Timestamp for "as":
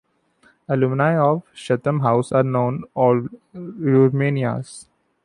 2.85-2.89